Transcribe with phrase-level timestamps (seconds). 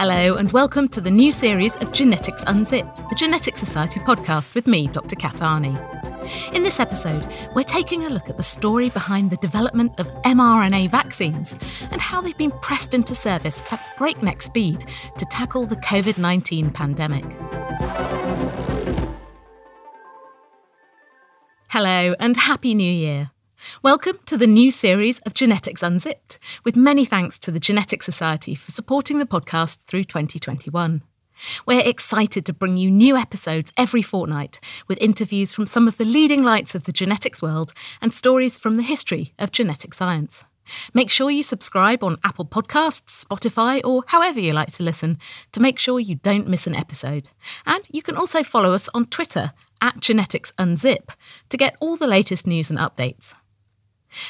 [0.00, 4.68] Hello, and welcome to the new series of Genetics Unzipped, the Genetics Society podcast with
[4.68, 5.16] me, Dr.
[5.16, 5.74] Kat Arney.
[6.54, 10.88] In this episode, we're taking a look at the story behind the development of mRNA
[10.88, 11.58] vaccines
[11.90, 14.84] and how they've been pressed into service at breakneck speed
[15.16, 17.24] to tackle the COVID 19 pandemic.
[21.70, 23.32] Hello, and Happy New Year.
[23.82, 28.54] Welcome to the new series of Genetics Unzipped, with many thanks to the Genetics Society
[28.54, 31.02] for supporting the podcast through 2021.
[31.66, 36.04] We're excited to bring you new episodes every fortnight with interviews from some of the
[36.04, 40.44] leading lights of the genetics world and stories from the history of genetic science.
[40.94, 45.18] Make sure you subscribe on Apple Podcasts, Spotify, or however you like to listen
[45.50, 47.28] to make sure you don't miss an episode.
[47.66, 51.10] And you can also follow us on Twitter at Genetics Unzip
[51.48, 53.34] to get all the latest news and updates.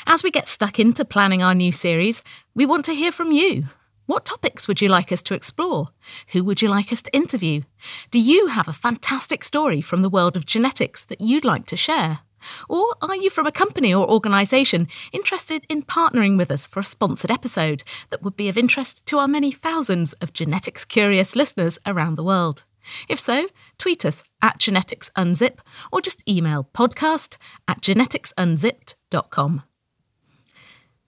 [0.06, 2.22] As we get stuck into planning our new series,
[2.54, 3.64] we want to hear from you.
[4.06, 5.88] What topics would you like us to explore?
[6.28, 7.62] Who would you like us to interview?
[8.10, 11.76] Do you have a fantastic story from the world of genetics that you'd like to
[11.76, 12.20] share?
[12.68, 16.84] Or are you from a company or organisation interested in partnering with us for a
[16.84, 21.78] sponsored episode that would be of interest to our many thousands of genetics curious listeners
[21.84, 22.64] around the world?
[23.08, 23.48] If so,
[23.78, 25.58] tweet us at GeneticsUnzip
[25.92, 29.62] or just email podcast at geneticsunzipped.com.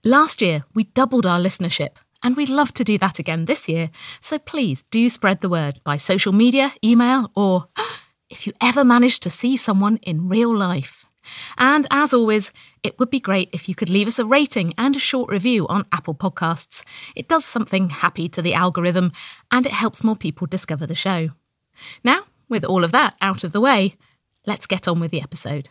[0.03, 3.91] Last year, we doubled our listenership, and we'd love to do that again this year.
[4.19, 7.67] So please do spread the word by social media, email, or
[8.29, 11.05] if you ever manage to see someone in real life.
[11.57, 12.51] And as always,
[12.83, 15.67] it would be great if you could leave us a rating and a short review
[15.67, 16.83] on Apple Podcasts.
[17.15, 19.11] It does something happy to the algorithm
[19.51, 21.29] and it helps more people discover the show.
[22.03, 23.95] Now, with all of that out of the way,
[24.45, 25.69] let's get on with the episode.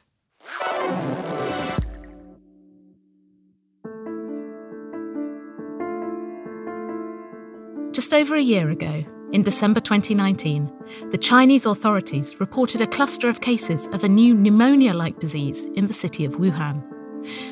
[7.92, 10.72] Just over a year ago, in December 2019,
[11.10, 15.86] the Chinese authorities reported a cluster of cases of a new pneumonia like disease in
[15.86, 16.82] the city of Wuhan.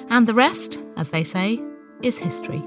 [0.09, 1.61] And the rest, as they say,
[2.03, 2.65] is history.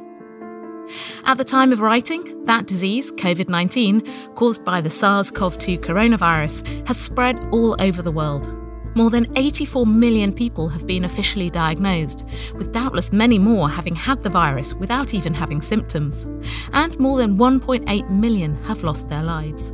[1.25, 5.79] At the time of writing, that disease, COVID 19, caused by the SARS CoV 2
[5.79, 8.57] coronavirus, has spread all over the world.
[8.95, 12.25] More than 84 million people have been officially diagnosed,
[12.55, 16.25] with doubtless many more having had the virus without even having symptoms,
[16.73, 19.71] and more than 1.8 million have lost their lives.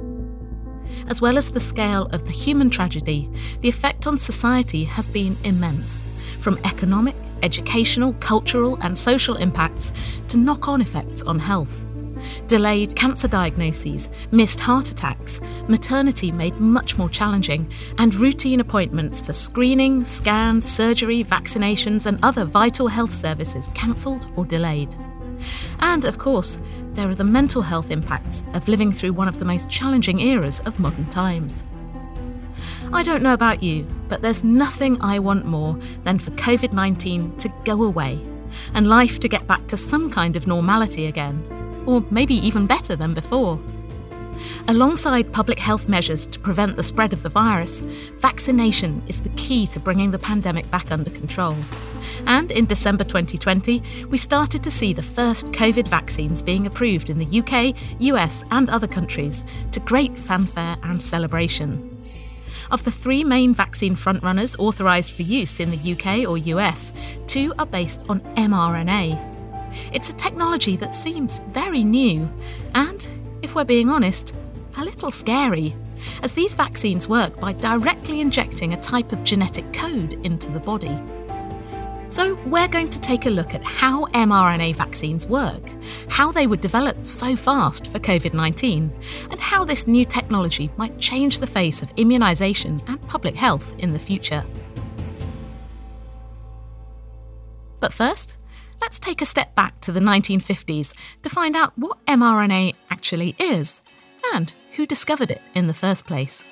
[1.09, 3.29] As well as the scale of the human tragedy,
[3.61, 6.03] the effect on society has been immense,
[6.47, 7.13] from economic,
[7.43, 9.91] educational, cultural, and social impacts
[10.29, 11.83] to knock on effects on health.
[12.47, 19.33] Delayed cancer diagnoses, missed heart attacks, maternity made much more challenging, and routine appointments for
[19.33, 24.95] screening, scans, surgery, vaccinations, and other vital health services cancelled or delayed.
[25.81, 26.61] And of course,
[26.93, 30.61] there are the mental health impacts of living through one of the most challenging eras
[30.61, 31.67] of modern times.
[32.93, 37.35] I don't know about you, but there's nothing I want more than for COVID 19
[37.37, 38.19] to go away
[38.73, 41.43] and life to get back to some kind of normality again
[41.85, 43.59] or maybe even better than before.
[44.67, 47.81] Alongside public health measures to prevent the spread of the virus,
[48.17, 51.55] vaccination is the key to bringing the pandemic back under control.
[52.25, 57.17] And in December 2020, we started to see the first COVID vaccines being approved in
[57.17, 61.96] the UK, US, and other countries, to great fanfare and celebration.
[62.69, 66.93] Of the three main vaccine frontrunners authorised for use in the UK or US,
[67.25, 69.35] two are based on mRNA,
[69.93, 72.29] it's a technology that seems very new.
[72.75, 73.09] And,
[73.41, 74.35] if we're being honest,
[74.77, 75.75] a little scary,
[76.23, 80.97] as these vaccines work by directly injecting a type of genetic code into the body.
[82.09, 85.69] So, we're going to take a look at how mRNA vaccines work,
[86.07, 88.89] how they were developed so fast for COVID 19,
[89.29, 93.91] and how this new technology might change the face of immunisation and public health in
[93.91, 94.45] the future.
[97.81, 98.37] But first,
[98.79, 100.93] let's take a step back to the 1950s
[101.23, 103.81] to find out what mRNA actually is
[104.33, 106.45] and who discovered it in the first place.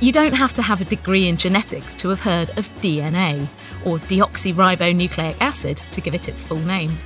[0.00, 3.46] You don't have to have a degree in genetics to have heard of DNA,
[3.84, 6.98] or deoxyribonucleic acid to give it its full name.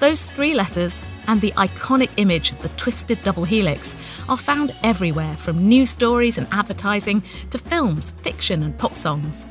[0.00, 3.96] Those three letters and the iconic image of the twisted double helix
[4.28, 9.46] are found everywhere from news stories and advertising to films, fiction, and pop songs.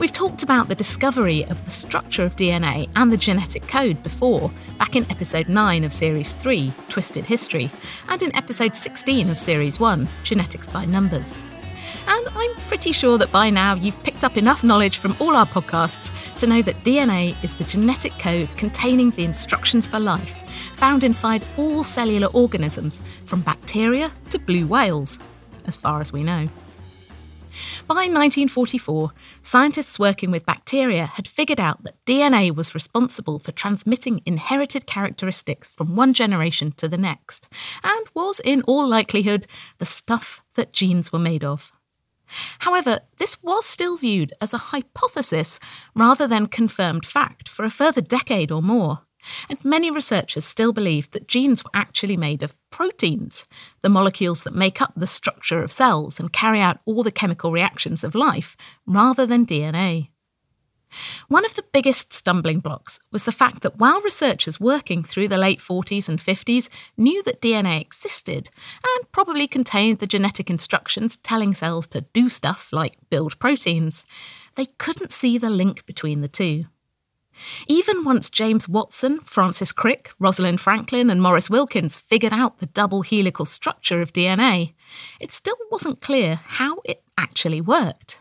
[0.00, 4.50] We've talked about the discovery of the structure of DNA and the genetic code before,
[4.76, 7.70] back in episode 9 of series 3, Twisted History,
[8.08, 11.36] and in episode 16 of series 1, Genetics by Numbers.
[12.06, 15.46] And I'm pretty sure that by now you've picked up enough knowledge from all our
[15.46, 20.42] podcasts to know that DNA is the genetic code containing the instructions for life,
[20.74, 25.18] found inside all cellular organisms, from bacteria to blue whales,
[25.66, 26.48] as far as we know.
[27.86, 29.12] By 1944,
[29.42, 35.70] scientists working with bacteria had figured out that DNA was responsible for transmitting inherited characteristics
[35.70, 37.48] from one generation to the next,
[37.84, 39.46] and was, in all likelihood,
[39.78, 41.72] the stuff that genes were made of.
[42.60, 45.58] However, this was still viewed as a hypothesis
[45.94, 49.00] rather than confirmed fact for a further decade or more.
[49.48, 53.46] And many researchers still believe that genes were actually made of proteins,
[53.82, 57.52] the molecules that make up the structure of cells and carry out all the chemical
[57.52, 58.56] reactions of life,
[58.86, 60.08] rather than DNA.
[61.28, 65.38] One of the biggest stumbling blocks was the fact that while researchers working through the
[65.38, 68.50] late 40s and 50s knew that DNA existed
[68.84, 74.04] and probably contained the genetic instructions telling cells to do stuff like build proteins,
[74.54, 76.66] they couldn't see the link between the two.
[77.66, 83.02] Even once James Watson, Francis Crick, Rosalind Franklin, and Maurice Wilkins figured out the double
[83.02, 84.74] helical structure of DNA,
[85.20, 88.18] it still wasn't clear how it actually worked.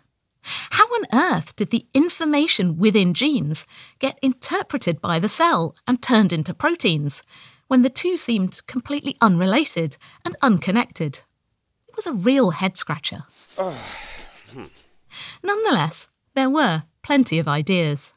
[0.72, 3.66] How on earth did the information within genes
[4.00, 7.24] get interpreted by the cell and turned into proteins
[7.68, 11.22] when the two seemed completely unrelated and unconnected?
[11.88, 13.24] It was a real head scratcher.
[15.44, 18.14] Nonetheless, there were plenty of ideas.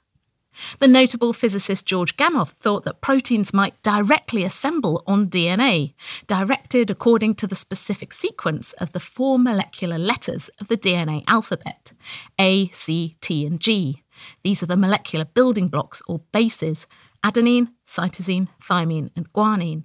[0.78, 5.94] The notable physicist George Gamow thought that proteins might directly assemble on DNA,
[6.26, 11.92] directed according to the specific sequence of the four molecular letters of the DNA alphabet
[12.38, 14.02] A, C, T, and G.
[14.42, 16.86] These are the molecular building blocks or bases
[17.24, 19.84] adenine, cytosine, thymine, and guanine.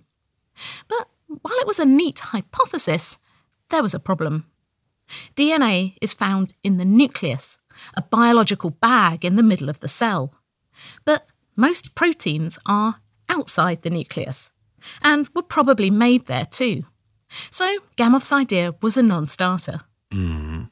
[0.88, 3.18] But while it was a neat hypothesis,
[3.69, 4.45] there was a problem.
[5.36, 7.57] DNA is found in the nucleus,
[7.95, 10.33] a biological bag in the middle of the cell.
[11.06, 12.98] But most proteins are
[13.28, 14.52] outside the nucleus
[15.02, 16.84] and were probably made there too.
[17.50, 19.81] So Gamow's idea was a non starter.
[20.12, 20.70] Mm.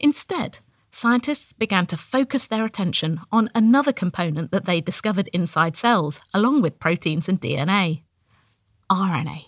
[0.00, 0.58] Instead,
[0.90, 6.62] scientists began to focus their attention on another component that they discovered inside cells, along
[6.62, 8.02] with proteins and DNA
[8.90, 9.46] RNA.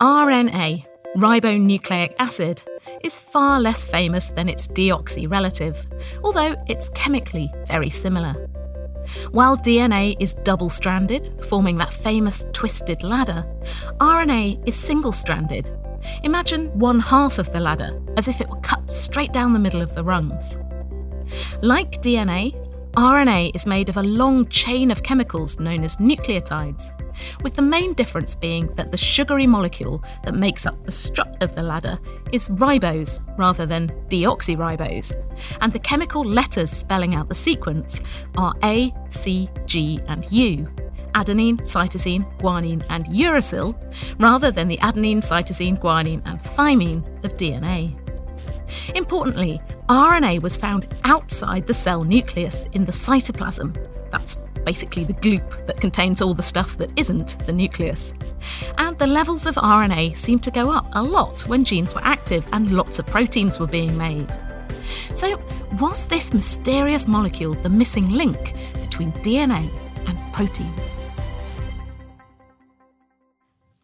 [0.00, 2.62] RNA ribonucleic acid,
[3.02, 5.86] is far less famous than its deoxy relative,
[6.22, 8.48] although it's chemically very similar.
[9.30, 13.46] While DNA is double stranded, forming that famous twisted ladder,
[13.98, 15.70] RNA is single stranded.
[16.22, 19.82] Imagine one half of the ladder as if it were cut straight down the middle
[19.82, 20.58] of the rungs.
[21.62, 22.52] Like DNA,
[22.92, 26.92] RNA is made of a long chain of chemicals known as nucleotides
[27.42, 31.54] with the main difference being that the sugary molecule that makes up the strut of
[31.54, 31.98] the ladder
[32.32, 35.14] is ribose rather than deoxyribose,
[35.60, 38.02] and the chemical letters spelling out the sequence
[38.36, 40.68] are A, C, G, and U
[41.14, 43.74] adenine, cytosine, guanine, and uracil,
[44.20, 47.98] rather than the adenine, cytosine, guanine, and thymine of DNA.
[48.94, 53.76] Importantly, RNA was found outside the cell nucleus in the cytoplasm.
[54.10, 54.36] That's
[54.68, 58.12] basically the gloop that contains all the stuff that isn't the nucleus.
[58.76, 62.46] And the levels of RNA seemed to go up a lot when genes were active
[62.52, 64.30] and lots of proteins were being made.
[65.14, 65.40] So,
[65.80, 68.52] was this mysterious molecule the missing link
[68.82, 69.64] between DNA
[70.06, 70.98] and proteins?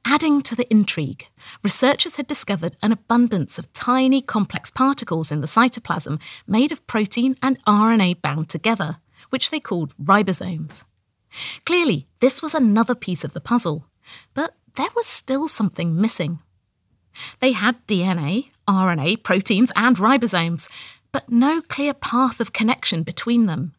[0.04, 1.28] Adding to the intrigue,
[1.62, 7.36] researchers had discovered an abundance of tiny complex particles in the cytoplasm made of protein
[7.42, 8.98] and RNA bound together
[9.34, 10.84] which they called ribosomes.
[11.66, 13.88] Clearly, this was another piece of the puzzle,
[14.32, 16.38] but there was still something missing.
[17.40, 20.70] They had DNA, RNA, proteins, and ribosomes,
[21.10, 23.72] but no clear path of connection between them.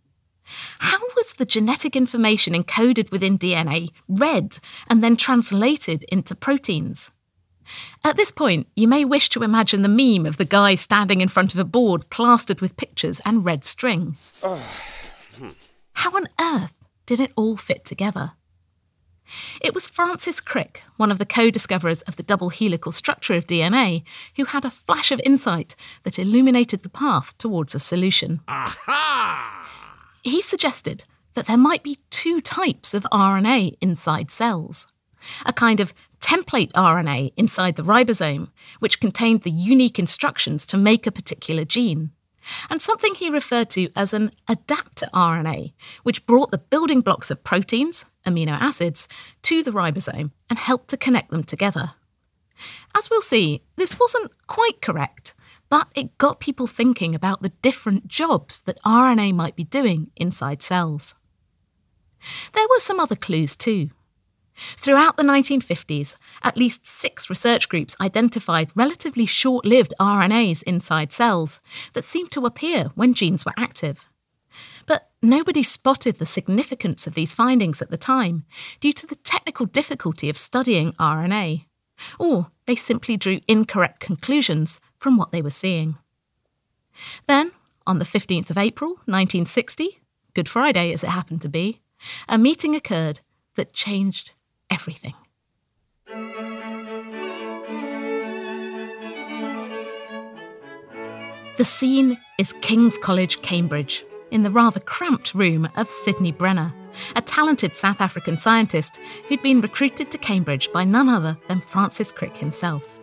[0.80, 4.60] How was the genetic information encoded within DNA read
[4.90, 7.14] and then translated into proteins?
[8.04, 11.30] At this point, you may wish to imagine the meme of the guy standing in
[11.30, 14.18] front of a board plastered with pictures and red string.
[15.94, 16.76] How on earth
[17.06, 18.34] did it all fit together?
[19.62, 23.48] It was Francis Crick, one of the co discoverers of the double helical structure of
[23.48, 24.04] DNA,
[24.36, 28.42] who had a flash of insight that illuminated the path towards a solution.
[28.48, 29.68] Aha!
[30.24, 34.88] He suggested that there might be two types of RNA inside cells
[35.46, 38.50] a kind of template RNA inside the ribosome,
[38.80, 42.12] which contained the unique instructions to make a particular gene,
[42.70, 45.74] and something he referred to as an adapter RNA,
[46.04, 49.08] which brought the building blocks of proteins, amino acids,
[49.44, 51.94] to the ribosome and helped to connect them together.
[52.96, 55.34] As we'll see, this wasn't quite correct,
[55.70, 60.62] but it got people thinking about the different jobs that RNA might be doing inside
[60.62, 61.16] cells.
[62.54, 63.90] There were some other clues too.
[64.56, 71.62] Throughout the 1950s, at least six research groups identified relatively short lived RNAs inside cells
[71.94, 74.08] that seemed to appear when genes were active.
[74.86, 78.46] But nobody spotted the significance of these findings at the time
[78.80, 81.66] due to the technical difficulty of studying RNA,
[82.20, 85.98] or they simply drew incorrect conclusions from what they were seeing.
[87.28, 87.52] Then,
[87.86, 90.00] on the 15th of April 1960,
[90.34, 91.82] Good Friday as it happened to be,
[92.28, 93.22] a meeting occurred
[93.56, 94.34] that changed
[94.76, 95.16] everything.
[101.58, 106.74] The scene is King's College, Cambridge, in the rather cramped room of Sydney Brenner,
[107.16, 112.12] a talented South African scientist who'd been recruited to Cambridge by none other than Francis
[112.12, 113.00] Crick himself.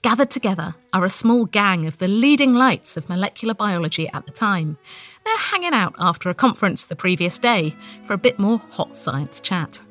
[0.00, 4.32] Gathered together are a small gang of the leading lights of molecular biology at the
[4.32, 4.78] time.
[5.26, 9.42] They're hanging out after a conference the previous day for a bit more hot science
[9.42, 9.82] chat.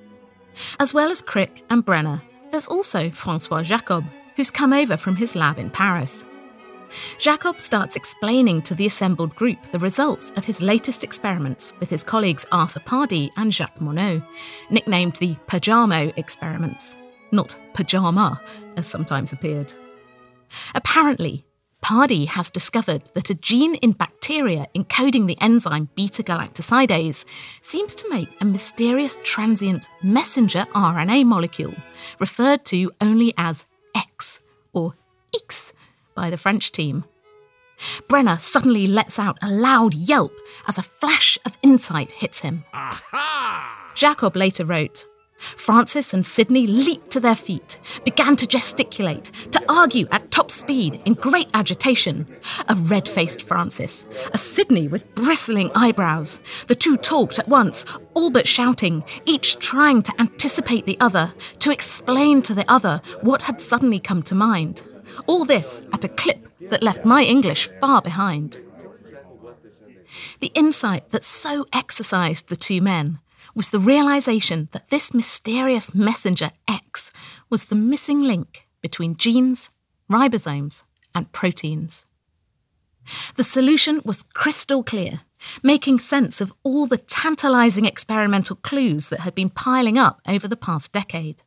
[0.79, 2.21] As well as Crick and Brenner,
[2.51, 6.25] there's also Francois Jacob, who's come over from his lab in Paris.
[7.17, 12.03] Jacob starts explaining to the assembled group the results of his latest experiments with his
[12.03, 14.25] colleagues Arthur Pardee and Jacques Monod,
[14.69, 16.95] nicknamed the Pajamo experiments,
[17.31, 18.41] not pajama,
[18.77, 19.73] as sometimes appeared.
[20.75, 21.43] Apparently,
[21.87, 27.23] Pardee has discovered that a gene in bacteria encoding the enzyme beta galactosidase
[27.61, 31.73] seems to make a mysterious transient messenger RNA molecule,
[32.19, 33.65] referred to only as
[33.95, 34.95] X or
[35.33, 35.71] X
[36.13, 37.05] by the French team.
[38.09, 42.65] Brenner suddenly lets out a loud yelp as a flash of insight hits him.
[42.73, 43.93] Aha!
[43.95, 45.05] Jacob later wrote,
[45.37, 51.01] Francis and Sydney leaped to their feet, began to gesticulate, to argue at top speed
[51.05, 52.27] in great agitation.
[52.67, 56.39] A red faced Francis, a Sydney with bristling eyebrows.
[56.67, 61.71] The two talked at once, all but shouting, each trying to anticipate the other, to
[61.71, 64.83] explain to the other what had suddenly come to mind.
[65.27, 68.59] All this at a clip that left my English far behind.
[70.39, 73.19] The insight that so exercised the two men
[73.57, 77.11] was the realization that this mysterious messenger X
[77.49, 79.71] was the missing link between genes,
[80.11, 80.83] ribosomes,
[81.15, 82.05] and proteins.
[83.35, 85.21] The solution was crystal clear,
[85.63, 90.55] making sense of all the tantalizing experimental clues that had been piling up over the
[90.55, 91.41] past decade.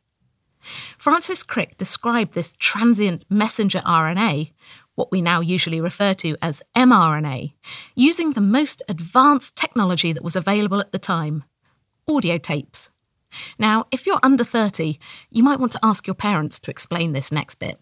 [0.97, 4.51] Francis Crick described this transient messenger RNA,
[4.95, 7.53] what we now usually refer to as mRNA,
[7.95, 11.45] using the most advanced technology that was available at the time
[12.15, 12.91] audio tapes.
[13.57, 14.99] Now, if you're under 30,
[15.29, 17.79] you might want to ask your parents to explain this next bit.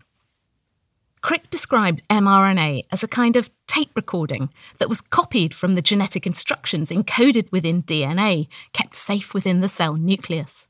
[1.22, 6.26] Crick described mRNA as a kind of tape recording that was copied from the genetic
[6.26, 10.68] instructions encoded within DNA, kept safe within the cell nucleus.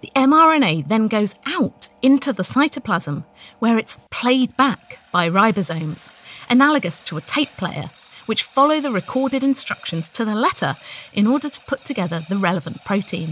[0.00, 3.24] The mRNA then goes out into the cytoplasm,
[3.58, 6.10] where it's played back by ribosomes,
[6.48, 7.90] analogous to a tape player
[8.26, 10.74] which follow the recorded instructions to the letter
[11.12, 13.30] in order to put together the relevant protein.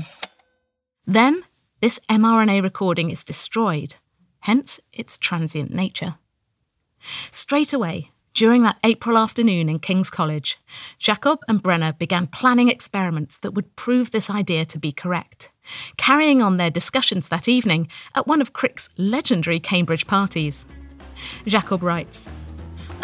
[1.07, 1.43] Then,
[1.81, 3.97] this mRNA recording is destroyed,
[4.41, 6.15] hence its transient nature.
[7.31, 10.59] Straight away, during that April afternoon in King's College,
[10.99, 15.53] Jacob and Brenner began planning experiments that would prove this idea to be correct,
[15.99, 17.87] carrying on their discussions that evening
[18.17, 20.67] at one of Crick's legendary Cambridge parties.
[21.47, 22.29] Jacob writes,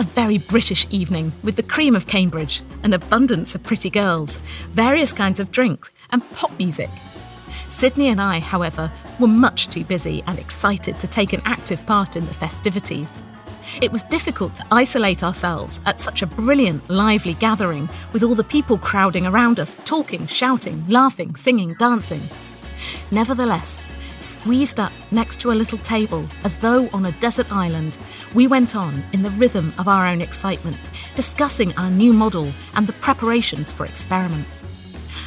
[0.00, 4.38] a very British evening with the cream of Cambridge, an abundance of pretty girls,
[4.70, 6.88] various kinds of drinks, and pop music.
[7.68, 12.16] Sydney and I, however, were much too busy and excited to take an active part
[12.16, 13.20] in the festivities.
[13.82, 18.42] It was difficult to isolate ourselves at such a brilliant, lively gathering with all the
[18.42, 22.22] people crowding around us, talking, shouting, laughing, singing, dancing.
[23.10, 23.82] Nevertheless,
[24.20, 27.96] Squeezed up next to a little table, as though on a desert island,
[28.34, 32.86] we went on in the rhythm of our own excitement, discussing our new model and
[32.86, 34.64] the preparations for experiments.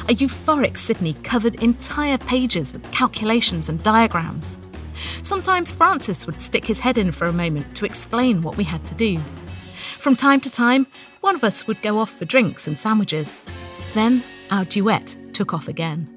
[0.08, 4.58] A euphoric Sydney covered entire pages with calculations and diagrams.
[5.22, 8.84] Sometimes Francis would stick his head in for a moment to explain what we had
[8.86, 9.18] to do.
[9.98, 10.86] From time to time,
[11.20, 13.42] one of us would go off for drinks and sandwiches.
[13.92, 14.22] Then
[14.52, 16.13] our duet took off again.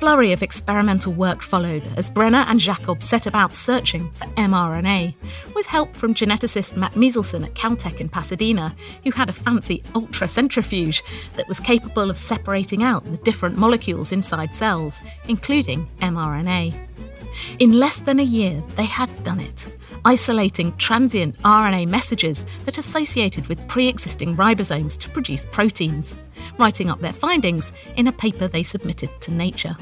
[0.00, 5.14] Flurry of experimental work followed as Brenner and Jacob set about searching for mRNA,
[5.54, 11.02] with help from geneticist Matt Meselson at Caltech in Pasadena, who had a fancy ultracentrifuge
[11.36, 16.74] that was capable of separating out the different molecules inside cells, including mRNA.
[17.58, 19.66] In less than a year, they had done it,
[20.06, 26.18] isolating transient RNA messages that associated with pre existing ribosomes to produce proteins,
[26.58, 29.76] writing up their findings in a paper they submitted to Nature.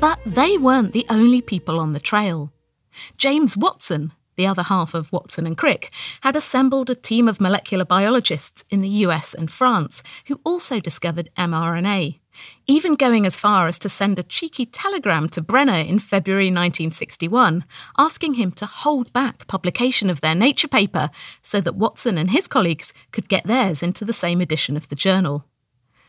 [0.00, 2.52] But they weren't the only people on the trail.
[3.16, 5.90] James Watson, the other half of Watson and Crick,
[6.22, 11.30] had assembled a team of molecular biologists in the US and France who also discovered
[11.36, 12.20] mRNA,
[12.66, 17.64] even going as far as to send a cheeky telegram to Brenner in February 1961,
[17.98, 21.10] asking him to hold back publication of their Nature paper
[21.42, 24.96] so that Watson and his colleagues could get theirs into the same edition of the
[24.96, 25.46] journal.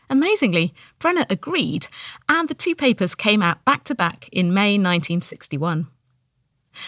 [0.08, 1.88] Amazingly, Brenner agreed,
[2.28, 5.88] and the two papers came out back to back in May 1961.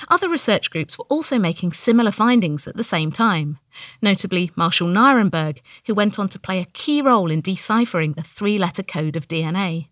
[0.09, 3.59] Other research groups were also making similar findings at the same time,
[4.03, 8.59] notably Marshall Nirenberg, who went on to play a key role in deciphering the three
[8.59, 9.89] letter code of DNA,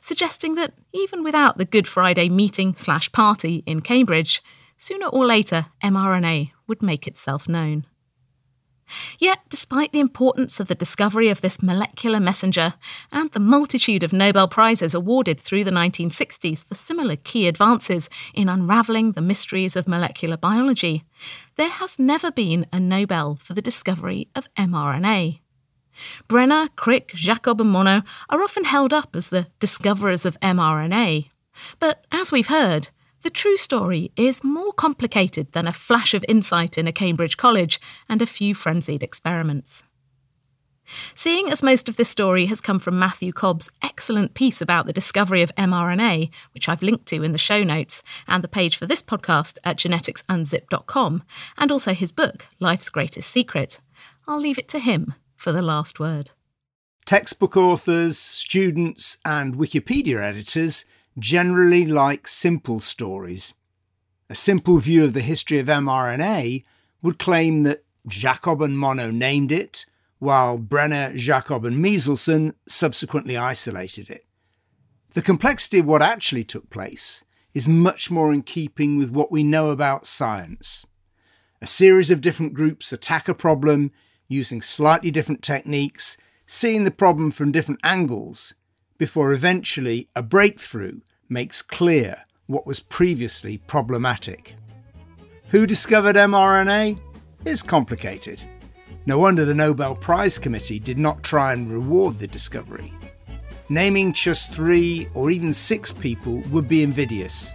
[0.00, 4.42] suggesting that even without the Good Friday meeting slash party in Cambridge,
[4.76, 7.86] sooner or later mRNA would make itself known.
[9.18, 12.74] Yet, despite the importance of the discovery of this molecular messenger
[13.10, 18.48] and the multitude of Nobel Prizes awarded through the 1960s for similar key advances in
[18.48, 21.04] unravelling the mysteries of molecular biology,
[21.56, 25.40] there has never been a Nobel for the discovery of mRNA.
[26.28, 31.30] Brenner, Crick, Jacob, and Monod are often held up as the discoverers of mRNA.
[31.80, 32.90] But as we've heard,
[33.26, 37.80] the true story is more complicated than a flash of insight in a Cambridge college
[38.08, 39.82] and a few frenzied experiments.
[41.12, 44.92] Seeing as most of this story has come from Matthew Cobb's excellent piece about the
[44.92, 48.86] discovery of mRNA, which I've linked to in the show notes, and the page for
[48.86, 51.24] this podcast at geneticsunzipped.com,
[51.58, 53.80] and also his book, Life's Greatest Secret,
[54.28, 56.30] I'll leave it to him for the last word.
[57.04, 60.84] Textbook authors, students, and Wikipedia editors
[61.18, 63.54] generally like simple stories.
[64.28, 66.64] A simple view of the history of mRNA
[67.02, 69.86] would claim that Jacob and Monod named it,
[70.18, 74.22] while Brenner, Jacob, and Meselson subsequently isolated it.
[75.14, 77.24] The complexity of what actually took place
[77.54, 80.86] is much more in keeping with what we know about science.
[81.62, 83.92] A series of different groups attack a problem
[84.28, 88.54] using slightly different techniques, seeing the problem from different angles,
[88.98, 94.54] before eventually a breakthrough makes clear what was previously problematic.
[95.48, 97.00] Who discovered mRNA?
[97.44, 98.42] Is complicated.
[99.06, 102.92] No wonder the Nobel Prize Committee did not try and reward the discovery.
[103.68, 107.52] Naming just three or even six people would be invidious.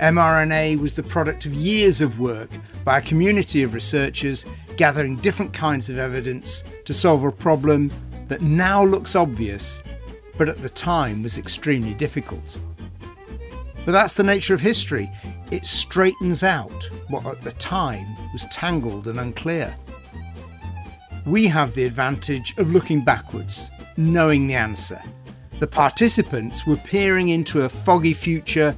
[0.00, 2.50] mRNA was the product of years of work
[2.84, 7.90] by a community of researchers gathering different kinds of evidence to solve a problem
[8.28, 9.82] that now looks obvious,
[10.38, 12.58] but at the time was extremely difficult.
[13.84, 15.10] But that's the nature of history.
[15.50, 19.76] It straightens out what at the time was tangled and unclear.
[21.26, 25.02] We have the advantage of looking backwards, knowing the answer.
[25.58, 28.74] The participants were peering into a foggy future,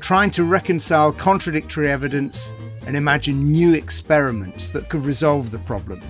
[0.00, 2.54] trying to reconcile contradictory evidence
[2.86, 6.00] and imagine new experiments that could resolve the problem.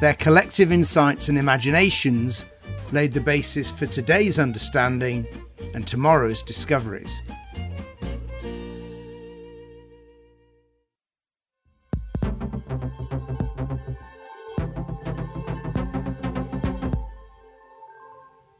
[0.00, 2.46] Their collective insights and imaginations
[2.94, 5.26] laid the basis for today's understanding
[5.74, 7.20] and tomorrow's discoveries.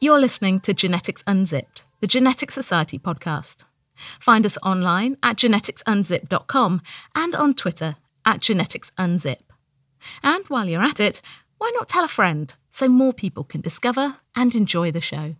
[0.01, 3.65] You're listening to Genetics Unzipped, the Genetics Society podcast.
[4.19, 6.83] Find us online at geneticsunzipped.com
[7.15, 9.41] and on Twitter at geneticsunzip.
[10.25, 11.23] And while you're at it,
[11.59, 15.37] why not tell a friend so more people can discover and enjoy the show?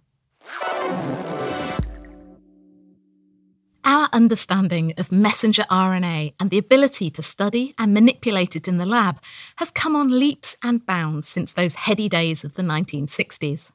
[3.85, 8.87] Our understanding of messenger RNA and the ability to study and manipulate it in the
[8.87, 9.21] lab
[9.57, 13.73] has come on leaps and bounds since those heady days of the 1960s.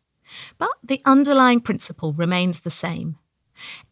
[0.58, 3.18] But the underlying principle remains the same.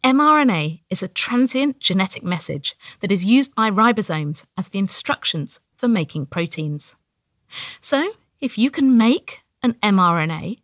[0.02, 5.88] mRNA is a transient genetic message that is used by ribosomes as the instructions for
[5.88, 6.96] making proteins.
[7.80, 9.42] So, if you can make
[9.82, 10.58] an mRNA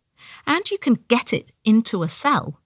[0.47, 2.59] and you can get it into a cell,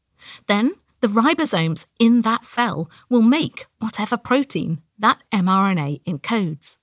[0.47, 0.71] then
[1.02, 6.78] the ribosomes in that cell will make whatever protein that mRNA encodes.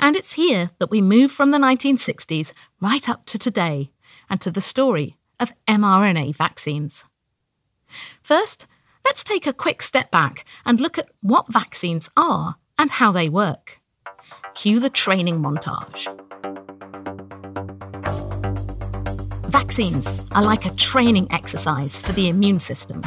[0.00, 3.92] And it's here that we move from the 1960s right up to today
[4.28, 7.04] and to the story of mRNA vaccines.
[8.22, 8.66] First,
[9.04, 13.28] let's take a quick step back and look at what vaccines are and how they
[13.28, 13.80] work.
[14.54, 16.08] Cue the training montage.
[19.48, 23.02] Vaccines are like a training exercise for the immune system.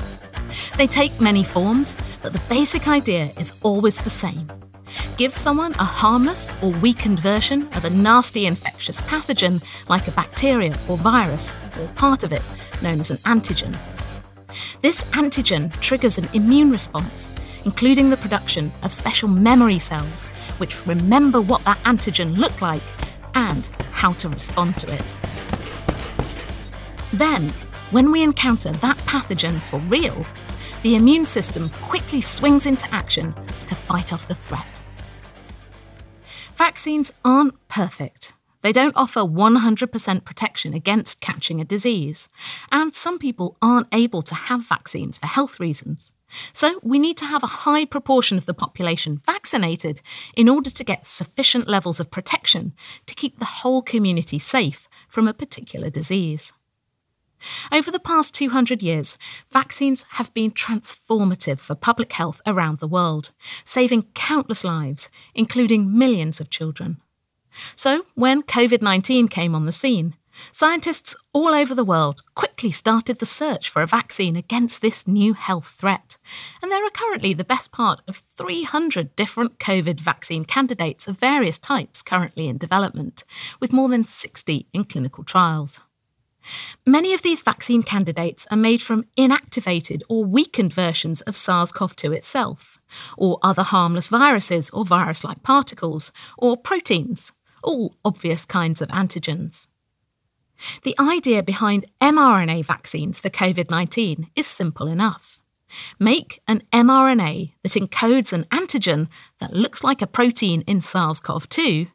[0.76, 4.48] They take many forms, but the basic idea is always the same.
[5.18, 10.76] Give someone a harmless or weakened version of a nasty infectious pathogen like a bacteria
[10.90, 12.42] or virus, or part of it,
[12.82, 13.78] known as an antigen.
[14.82, 17.30] This antigen triggers an immune response,
[17.66, 20.26] including the production of special memory cells,
[20.58, 22.82] which remember what that antigen looked like
[23.36, 25.16] and how to respond to it.
[27.14, 27.50] Then,
[27.92, 30.26] when we encounter that pathogen for real,
[30.82, 33.36] the immune system quickly swings into action
[33.68, 34.82] to fight off the threat.
[36.56, 38.34] Vaccines aren't perfect.
[38.62, 42.30] They don't offer 100% protection against catching a disease,
[42.72, 46.12] and some people aren't able to have vaccines for health reasons.
[46.54, 50.00] So, we need to have a high proportion of the population vaccinated
[50.38, 52.74] in order to get sufficient levels of protection
[53.06, 56.54] to keep the whole community safe from a particular disease.
[57.72, 59.18] Over the past 200 years,
[59.50, 63.32] vaccines have been transformative for public health around the world,
[63.64, 67.02] saving countless lives, including millions of children.
[67.76, 70.16] So, when COVID 19 came on the scene,
[70.52, 75.34] scientists all over the world quickly started the search for a vaccine against this new
[75.34, 76.18] health threat.
[76.62, 81.60] And there are currently the best part of 300 different COVID vaccine candidates of various
[81.60, 83.24] types currently in development,
[83.60, 85.82] with more than 60 in clinical trials.
[86.86, 91.96] Many of these vaccine candidates are made from inactivated or weakened versions of SARS CoV
[91.96, 92.80] 2 itself,
[93.18, 97.32] or other harmless viruses or virus like particles, or proteins,
[97.64, 99.68] all obvious kinds of antigens.
[100.84, 105.40] The idea behind mRNA vaccines for COVID 19 is simple enough.
[106.00, 109.08] Make an mRNA that encodes an antigen
[109.40, 111.88] that looks like a protein in SARS CoV 2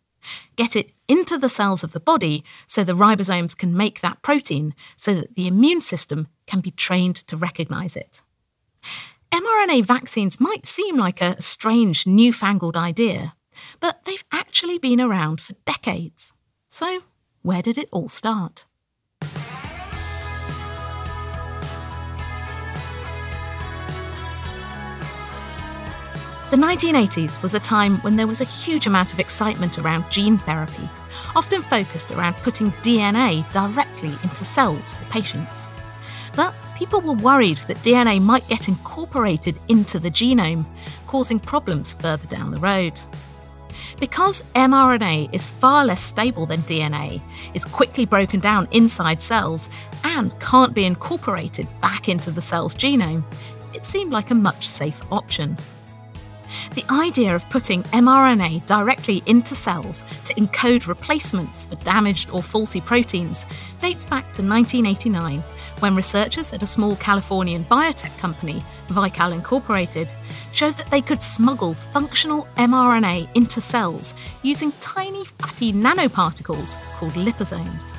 [0.56, 4.74] get it into the cells of the body so the ribosomes can make that protein
[4.96, 8.20] so that the immune system can be trained to recognize it.
[9.32, 13.34] mRNA vaccines might seem like a strange, newfangled idea,
[13.80, 16.32] but they've actually been around for decades.
[16.68, 17.00] So,
[17.42, 18.65] where did it all start?
[26.56, 30.38] The 1980s was a time when there was a huge amount of excitement around gene
[30.38, 30.88] therapy,
[31.34, 35.68] often focused around putting DNA directly into cells for patients.
[36.34, 40.64] But people were worried that DNA might get incorporated into the genome,
[41.06, 42.98] causing problems further down the road.
[44.00, 47.20] Because mRNA is far less stable than DNA,
[47.52, 49.68] is quickly broken down inside cells,
[50.04, 53.24] and can't be incorporated back into the cell's genome,
[53.74, 55.58] it seemed like a much safer option.
[56.74, 62.80] The idea of putting mRNA directly into cells to encode replacements for damaged or faulty
[62.80, 63.46] proteins
[63.80, 65.42] dates back to 1989
[65.80, 70.08] when researchers at a small Californian biotech company, Vical Incorporated,
[70.52, 77.94] showed that they could smuggle functional mRNA into cells using tiny fatty nanoparticles called liposomes.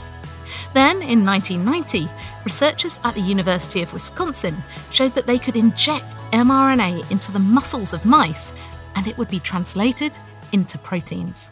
[0.73, 2.09] Then, in 1990,
[2.43, 4.55] researchers at the University of Wisconsin
[4.91, 8.53] showed that they could inject mRNA into the muscles of mice
[8.95, 10.17] and it would be translated
[10.51, 11.51] into proteins.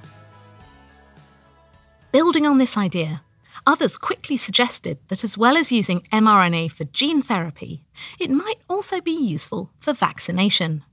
[2.11, 3.23] Building on this idea,
[3.67, 7.83] others quickly suggested that as well as using mRNA for gene therapy,
[8.19, 10.83] it might also be useful for vaccination.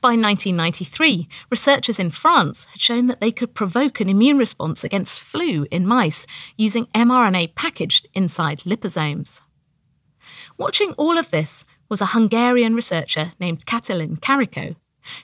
[0.00, 5.20] By 1993, researchers in France had shown that they could provoke an immune response against
[5.20, 9.42] flu in mice using mRNA packaged inside liposomes.
[10.56, 14.76] Watching all of this was a Hungarian researcher named Katalin Karikó,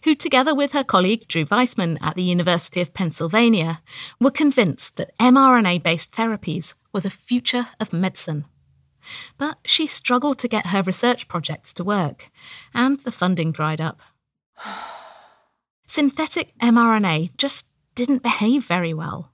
[0.04, 3.82] who, together with her colleague Drew Weissman at the University of Pennsylvania,
[4.20, 8.46] were convinced that mRNA based therapies were the future of medicine.
[9.36, 12.30] But she struggled to get her research projects to work,
[12.72, 14.00] and the funding dried up.
[15.86, 19.30] Synthetic mRNA just didn't behave very well.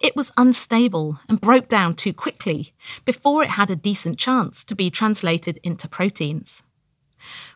[0.00, 2.72] It was unstable and broke down too quickly
[3.04, 6.62] before it had a decent chance to be translated into proteins.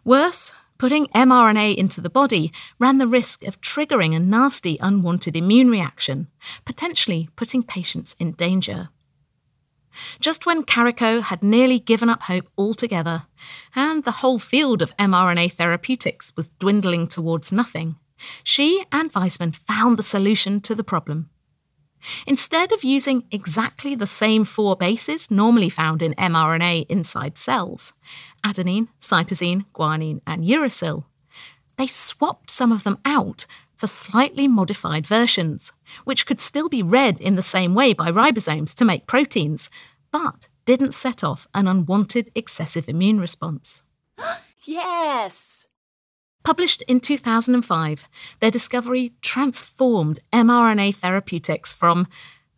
[0.05, 5.71] Worse, putting mRNA into the body ran the risk of triggering a nasty unwanted immune
[5.71, 6.29] reaction,
[6.65, 8.91] potentially putting patients in danger.
[10.21, 13.27] Just when Karikó had nearly given up hope altogether,
[13.75, 17.97] and the whole field of mRNA therapeutics was dwindling towards nothing,
[18.43, 21.31] she and Weissman found the solution to the problem.
[22.27, 27.93] Instead of using exactly the same four bases normally found in mRNA inside cells,
[28.45, 31.05] adenine, cytosine, guanine, and uracil.
[31.77, 33.47] They swapped some of them out
[33.79, 35.73] for slightly modified versions,
[36.05, 39.71] which could still be read in the same way by ribosomes to make proteins,
[40.11, 43.83] but didn't set off an unwanted excessive immune response.
[44.65, 45.67] yes!
[46.45, 48.05] Published in 2005,
[48.41, 52.09] their discovery transformed mRNA therapeutics from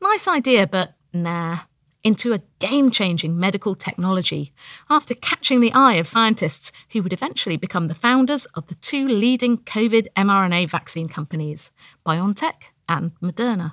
[0.00, 1.61] nice idea, but nah,
[2.02, 4.52] into a game changing medical technology
[4.88, 9.06] after catching the eye of scientists who would eventually become the founders of the two
[9.06, 11.70] leading COVID mRNA vaccine companies,
[12.06, 13.72] BioNTech and Moderna.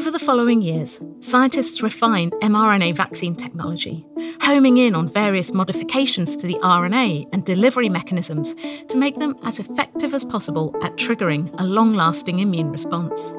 [0.00, 4.06] Over the following years, scientists refined mRNA vaccine technology,
[4.40, 8.54] homing in on various modifications to the RNA and delivery mechanisms
[8.88, 13.34] to make them as effective as possible at triggering a long lasting immune response.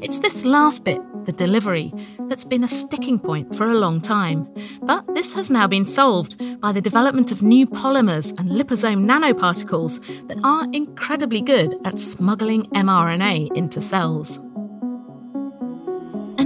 [0.00, 4.48] It's this last bit, the delivery, that's been a sticking point for a long time.
[4.80, 10.00] But this has now been solved by the development of new polymers and liposome nanoparticles
[10.28, 14.40] that are incredibly good at smuggling mRNA into cells.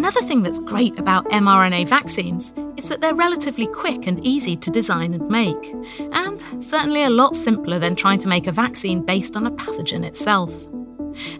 [0.06, 4.70] Another thing that's great about mRNA vaccines is that they're relatively quick and easy to
[4.70, 5.74] design and make,
[6.12, 10.04] and certainly a lot simpler than trying to make a vaccine based on a pathogen
[10.04, 10.68] itself.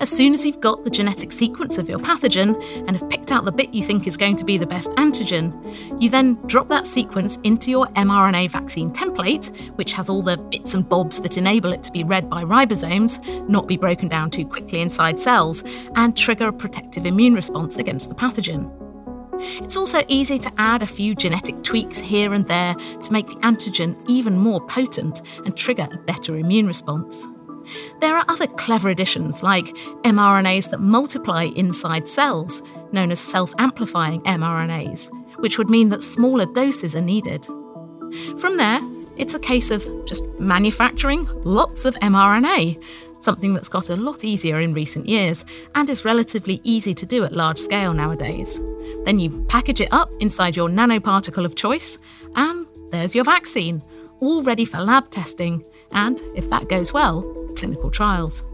[0.01, 2.55] As soon as you've got the genetic sequence of your pathogen
[2.87, 5.53] and have picked out the bit you think is going to be the best antigen,
[6.01, 10.75] you then drop that sequence into your mRNA vaccine template, which has all the bits
[10.75, 14.47] and bobs that enable it to be read by ribosomes, not be broken down too
[14.47, 18.71] quickly inside cells, and trigger a protective immune response against the pathogen.
[19.39, 23.35] It's also easy to add a few genetic tweaks here and there to make the
[23.37, 27.29] antigen even more potent and trigger a better immune response.
[28.01, 29.67] There are other clever additions like
[30.05, 36.47] mRNAs that multiply inside cells, known as self amplifying mRNAs, which would mean that smaller
[36.47, 37.47] doses are needed.
[38.39, 38.81] From there,
[39.17, 42.83] it's a case of just manufacturing lots of mRNA,
[43.21, 47.25] something that's got a lot easier in recent years and is relatively easy to do
[47.25, 48.61] at large scale nowadays.
[49.05, 51.99] Then you package it up inside your nanoparticle of choice,
[52.35, 53.83] and there's your vaccine,
[54.21, 57.23] all ready for lab testing, and if that goes well,
[57.57, 58.45] clinical trials.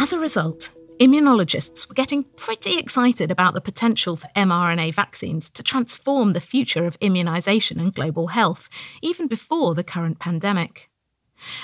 [0.00, 0.70] As a result,
[1.00, 6.86] immunologists were getting pretty excited about the potential for mRNA vaccines to transform the future
[6.86, 8.68] of immunisation and global health,
[9.02, 10.88] even before the current pandemic.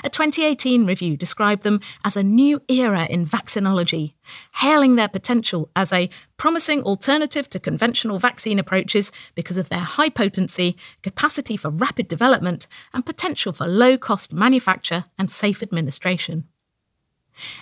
[0.03, 4.15] A 2018 review described them as a new era in vaccinology,
[4.57, 10.09] hailing their potential as a promising alternative to conventional vaccine approaches because of their high
[10.09, 16.49] potency, capacity for rapid development, and potential for low cost manufacture and safe administration.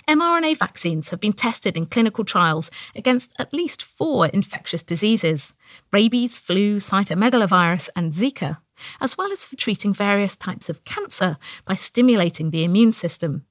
[0.07, 5.53] mRNA vaccines have been tested in clinical trials against at least four infectious diseases
[5.91, 8.57] rabies, flu, cytomegalovirus, and Zika
[9.01, 13.45] as well as for treating various types of cancer by stimulating the immune system.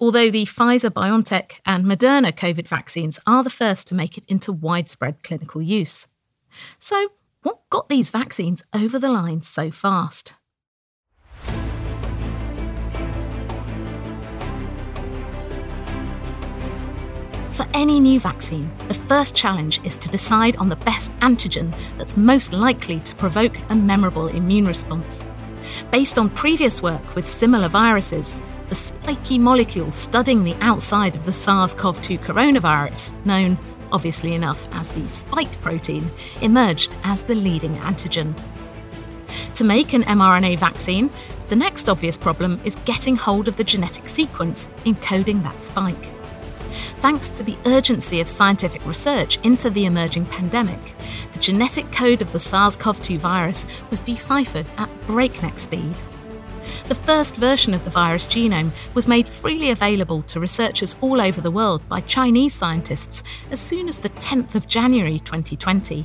[0.00, 4.52] Although the Pfizer BioNTech and Moderna COVID vaccines are the first to make it into
[4.52, 6.08] widespread clinical use.
[6.78, 7.08] So,
[7.42, 10.34] what got these vaccines over the line so fast?
[17.58, 22.16] For any new vaccine, the first challenge is to decide on the best antigen that's
[22.16, 25.26] most likely to provoke a memorable immune response.
[25.90, 28.36] Based on previous work with similar viruses,
[28.68, 33.58] the spiky molecule studying the outside of the SARS CoV 2 coronavirus, known,
[33.90, 36.08] obviously enough, as the spike protein,
[36.42, 38.40] emerged as the leading antigen.
[39.54, 41.10] To make an mRNA vaccine,
[41.48, 46.17] the next obvious problem is getting hold of the genetic sequence encoding that spike
[47.00, 50.94] thanks to the urgency of scientific research into the emerging pandemic.
[51.32, 55.94] The genetic code of the SARS CoV 2 virus was deciphered at breakneck speed.
[56.88, 61.40] The first version of the virus genome was made freely available to researchers all over
[61.40, 66.04] the world by Chinese scientists as soon as the 10th of January 2020.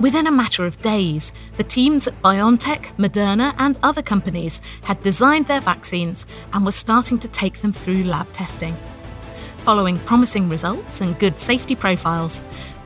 [0.00, 5.46] Within a matter of days, the teams at BioNTech, Moderna, and other companies had designed
[5.46, 8.76] their vaccines and were starting to take them through lab testing.
[9.66, 12.40] Following promising results and good safety profiles,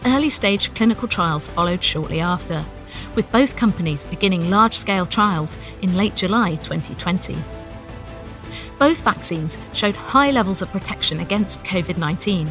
[0.06, 2.64] early stage clinical trials followed shortly after,
[3.14, 7.36] with both companies beginning large scale trials in late July 2020.
[8.78, 12.48] Both vaccines showed high levels of protection against COVID 19,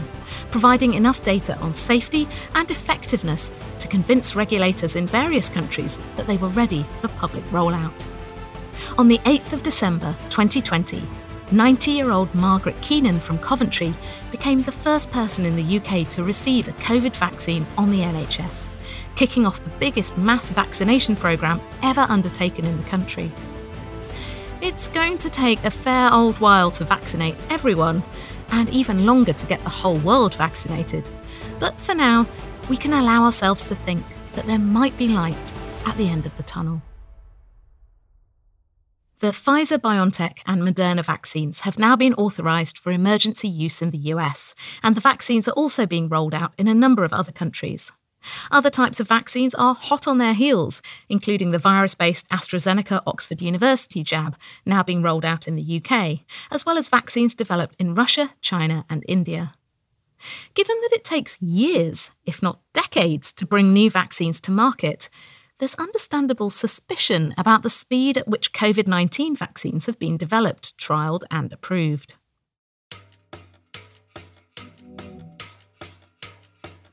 [0.52, 6.38] providing enough data on safety and effectiveness to convince regulators in various countries that they
[6.38, 8.06] were ready for public rollout.
[9.00, 11.02] On the 8th of December 2020,
[11.51, 13.93] 90 year old Margaret Keenan from Coventry
[14.29, 18.69] became the first person in the UK to receive a COVID vaccine on the NHS,
[19.15, 23.31] kicking off the biggest mass vaccination programme ever undertaken in the country.
[24.62, 28.03] It's going to take a fair old while to vaccinate everyone,
[28.51, 31.09] and even longer to get the whole world vaccinated.
[31.59, 32.27] But for now,
[32.69, 35.53] we can allow ourselves to think that there might be light
[35.88, 36.81] at the end of the tunnel.
[39.19, 44.13] The Pfizer BioNTech and Moderna vaccines have now been authorised for emergency use in the
[44.13, 47.91] US, and the vaccines are also being rolled out in a number of other countries.
[48.49, 53.41] Other types of vaccines are hot on their heels, including the virus based AstraZeneca Oxford
[53.41, 57.95] University jab, now being rolled out in the UK, as well as vaccines developed in
[57.95, 59.53] Russia, China, and India.
[60.53, 65.10] Given that it takes years, if not decades, to bring new vaccines to market,
[65.60, 71.24] there's understandable suspicion about the speed at which COVID 19 vaccines have been developed, trialled,
[71.30, 72.15] and approved.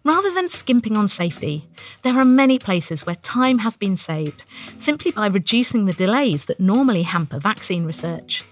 [0.05, 1.69] Rather than skimping on safety,
[2.03, 4.45] there are many places where time has been saved
[4.77, 8.45] simply by reducing the delays that normally hamper vaccine research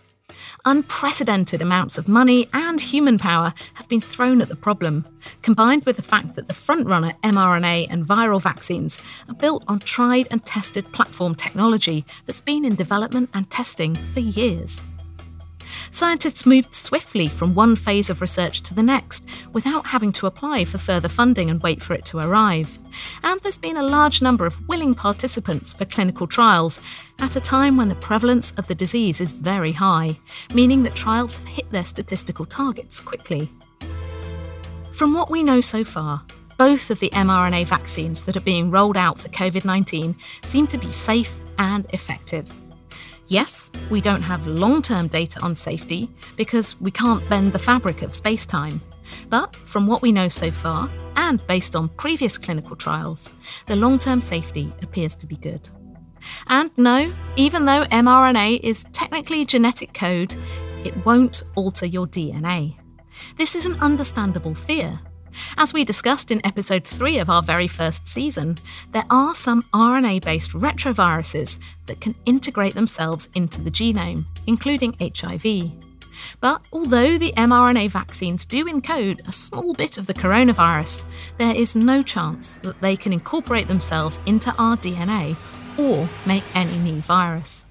[0.64, 5.05] unprecedented amounts of money and human power have been thrown at the problem,
[5.42, 10.29] combined with the fact that the frontrunner mRNA and viral vaccines are built on tried
[10.31, 14.85] and tested platform technology that's been in development and testing for years.
[15.94, 20.64] Scientists moved swiftly from one phase of research to the next without having to apply
[20.64, 22.80] for further funding and wait for it to arrive.
[23.22, 26.80] And there's been a large number of willing participants for clinical trials
[27.20, 30.18] at a time when the prevalence of the disease is very high,
[30.52, 33.48] meaning that trials have hit their statistical targets quickly.
[34.90, 36.24] From what we know so far,
[36.59, 40.76] both of the mRNA vaccines that are being rolled out for COVID 19 seem to
[40.76, 42.52] be safe and effective.
[43.26, 48.02] Yes, we don't have long term data on safety because we can't bend the fabric
[48.02, 48.80] of space time.
[49.28, 53.30] But from what we know so far, and based on previous clinical trials,
[53.66, 55.68] the long term safety appears to be good.
[56.48, 60.34] And no, even though mRNA is technically genetic code,
[60.84, 62.76] it won't alter your DNA.
[63.37, 64.98] This is an understandable fear
[65.57, 68.59] as we discussed in episode 3 of our very first season,
[68.92, 75.73] there are some RNA based retroviruses that can integrate themselves into the genome, including HIV.
[76.40, 81.05] But although the mRNA vaccines do encode a small bit of the coronavirus,
[81.38, 85.37] there is no chance that they can incorporate themselves into our DNA
[85.79, 87.66] or make any new virus.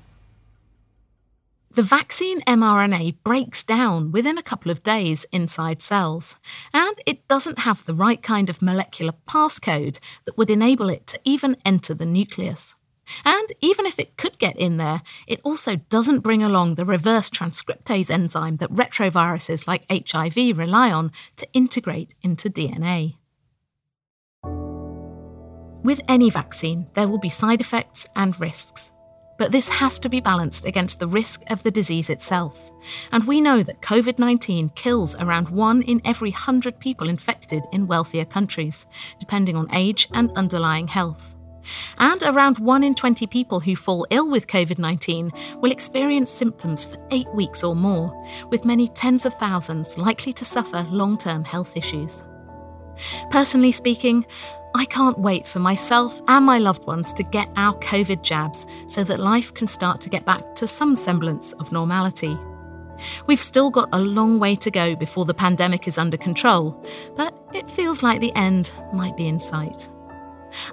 [1.75, 6.37] The vaccine mRNA breaks down within a couple of days inside cells,
[6.71, 11.19] and it doesn't have the right kind of molecular passcode that would enable it to
[11.23, 12.75] even enter the nucleus.
[13.25, 17.31] And even if it could get in there, it also doesn't bring along the reverse
[17.31, 23.15] transcriptase enzyme that retroviruses like HIV rely on to integrate into DNA.
[25.83, 28.92] With any vaccine, there will be side effects and risks.
[29.43, 32.71] But this has to be balanced against the risk of the disease itself.
[33.11, 37.85] And we know that COVID 19 kills around one in every 100 people infected in
[37.85, 38.85] wealthier countries,
[39.19, 41.35] depending on age and underlying health.
[41.97, 46.85] And around 1 in 20 people who fall ill with COVID 19 will experience symptoms
[46.85, 51.43] for eight weeks or more, with many tens of thousands likely to suffer long term
[51.43, 52.23] health issues.
[53.29, 54.25] Personally speaking,
[54.75, 59.03] I can't wait for myself and my loved ones to get our COVID jabs so
[59.03, 62.37] that life can start to get back to some semblance of normality.
[63.27, 66.83] We've still got a long way to go before the pandemic is under control,
[67.15, 69.89] but it feels like the end might be in sight.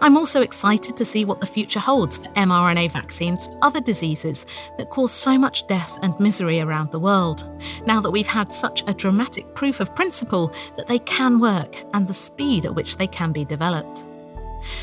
[0.01, 4.47] I'm also excited to see what the future holds for mRNA vaccines for other diseases
[4.79, 7.49] that cause so much death and misery around the world,
[7.87, 12.07] now that we've had such a dramatic proof of principle that they can work and
[12.07, 14.05] the speed at which they can be developed.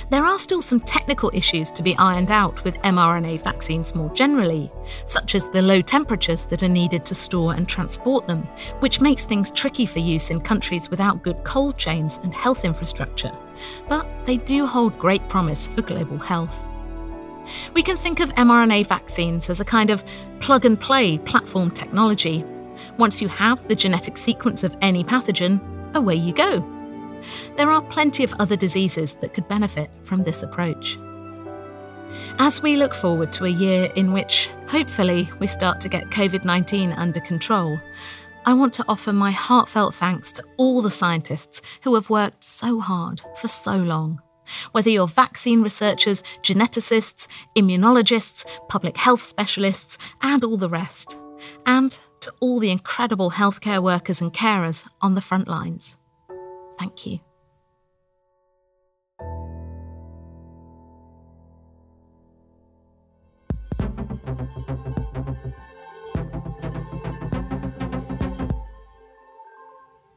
[0.09, 4.71] There are still some technical issues to be ironed out with mRNA vaccines more generally,
[5.05, 8.43] such as the low temperatures that are needed to store and transport them,
[8.79, 13.31] which makes things tricky for use in countries without good cold chains and health infrastructure.
[13.89, 16.67] But they do hold great promise for global health.
[17.73, 20.03] We can think of mRNA vaccines as a kind of
[20.39, 22.43] plug and play platform technology.
[22.97, 25.61] Once you have the genetic sequence of any pathogen,
[25.95, 26.65] away you go
[27.55, 30.97] there are plenty of other diseases that could benefit from this approach.
[32.39, 36.45] As we look forward to a year in which, hopefully, we start to get COVID
[36.45, 37.79] 19 under control,
[38.47, 42.79] I want to offer my heartfelt thanks to all the scientists who have worked so
[42.79, 44.21] hard for so long.
[44.71, 47.27] Whether you're vaccine researchers, geneticists,
[47.57, 51.19] immunologists, public health specialists, and all the rest,
[51.65, 55.97] and to all the incredible healthcare workers and carers on the front lines.
[56.79, 57.19] Thank you.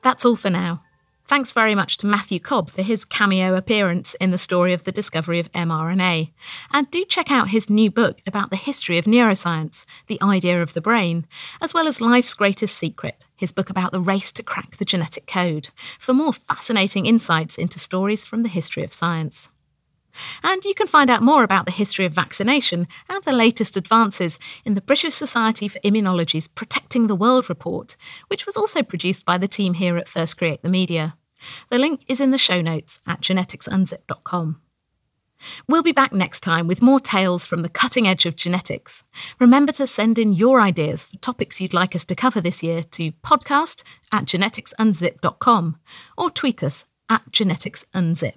[0.03, 0.83] That's all for now.
[1.31, 4.91] Thanks very much to Matthew Cobb for his cameo appearance in the story of the
[4.91, 6.33] discovery of mRNA.
[6.73, 10.75] And do check out his new book about the history of neuroscience, The Idea of
[10.75, 11.27] the Brain,
[11.63, 15.29] as well as Life's Greatest Secret, his book about the race to crack the genetic
[15.29, 15.69] code,
[16.01, 19.51] for more fascinating insights into stories from the history of science.
[20.43, 24.39] And you can find out more about the history of vaccination and the latest advances
[24.65, 27.97] in the British Society for Immunology's Protecting the World report,
[28.29, 31.17] which was also produced by the team here at First Create the Media.
[31.71, 34.61] The link is in the show notes at geneticsunzipped.com.
[35.67, 39.05] We'll be back next time with more tales from the cutting edge of genetics.
[39.39, 42.83] Remember to send in your ideas for topics you'd like us to cover this year
[42.83, 45.79] to podcast at geneticsunzipped.com
[46.19, 48.37] or tweet us at geneticsunzip.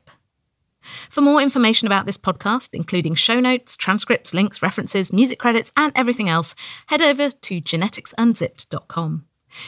[1.09, 5.91] For more information about this podcast, including show notes, transcripts, links, references, music credits, and
[5.95, 6.55] everything else,
[6.88, 9.25] head over to geneticsunzipped.com.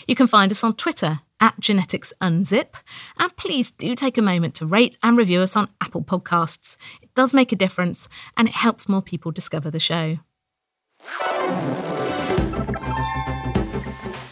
[0.08, 2.76] You can find us on Twitter at geneticsunzip,
[3.20, 6.78] and please do take a moment to rate and review us on Apple Podcasts.
[7.02, 8.08] It does make a difference,
[8.38, 10.20] and it helps more people discover the show.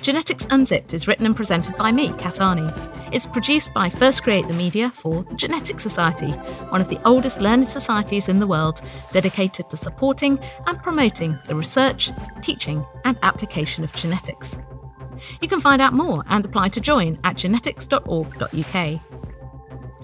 [0.02, 2.93] Genetics Unzipped is written and presented by me, Kat Arney.
[3.14, 6.32] It's produced by First Create the Media for the Genetics Society,
[6.72, 11.56] one of the oldest learned societies in the world, dedicated to supporting and promoting the
[11.56, 12.12] research,
[12.42, 14.58] teaching, and application of genetics.
[15.42, 19.00] You can find out more and apply to join at genetics.org.uk.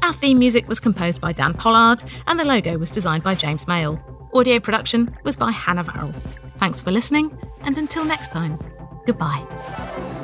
[0.04, 3.68] Our theme music was composed by Dan Pollard, and the logo was designed by James
[3.68, 4.00] Mail.
[4.36, 6.14] Audio production was by Hannah Varrell.
[6.58, 8.60] Thanks for listening, and until next time,
[9.10, 10.19] Goodbye.